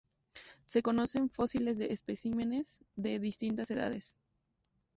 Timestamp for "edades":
3.69-4.17